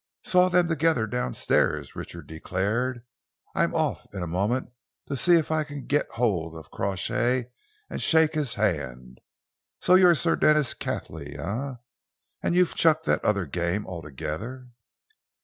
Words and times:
"Saw 0.23 0.49
them 0.49 0.67
together 0.67 1.05
down 1.05 1.35
stairs," 1.35 1.95
Richard 1.95 2.25
declared. 2.25 3.05
"I'm 3.53 3.75
off 3.75 4.07
in 4.15 4.23
a 4.23 4.27
moment 4.27 4.71
to 5.07 5.15
see 5.15 5.35
if 5.35 5.51
I 5.51 5.63
can 5.63 5.85
get 5.85 6.09
hold 6.13 6.55
of 6.55 6.71
Crawshay 6.71 7.51
and 7.87 8.01
shake 8.01 8.33
his 8.33 8.55
hand. 8.55 9.19
So 9.77 9.93
you're 9.93 10.15
Sir 10.15 10.35
Denis 10.35 10.73
Cathley, 10.73 11.37
eh, 11.37 11.75
and 12.41 12.55
you've 12.55 12.73
chucked 12.73 13.05
that 13.05 13.23
other 13.23 13.45
game 13.45 13.85
altogether?" 13.85 14.69